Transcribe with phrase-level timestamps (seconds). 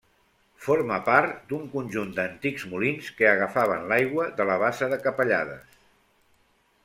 [0.67, 5.79] Forma part d'un conjunt d'antics molins que agafaven l'aigua de la bassa de Capellades.